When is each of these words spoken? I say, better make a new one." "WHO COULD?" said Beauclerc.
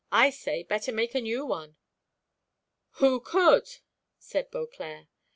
I 0.11 0.31
say, 0.31 0.63
better 0.63 0.91
make 0.91 1.13
a 1.13 1.21
new 1.21 1.45
one." 1.45 1.75
"WHO 2.93 3.19
COULD?" 3.19 3.69
said 4.17 4.49
Beauclerc. 4.49 5.05